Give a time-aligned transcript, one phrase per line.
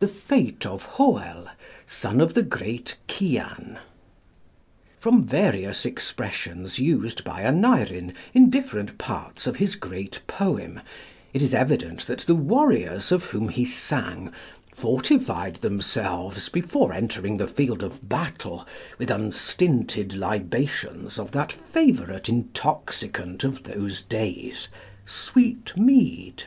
[0.00, 1.46] THE FATE OF HOEL,
[1.86, 3.78] SON OF THE GREAT CIAN
[4.98, 10.80] [From various expressions used by Aneurin in different parts of his great poem,
[11.32, 14.32] it is evident that the warriors of whom he sang
[14.74, 18.66] fortified themselves, before entering the field of battle,
[18.98, 24.66] with unstinted libations of that favorite intoxicant of those days,
[25.06, 26.42] sweet mead.